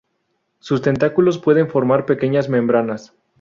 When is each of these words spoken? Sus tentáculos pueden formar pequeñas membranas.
Sus 0.57 0.81
tentáculos 0.81 1.37
pueden 1.37 1.69
formar 1.69 2.07
pequeñas 2.07 2.49
membranas. 2.49 3.13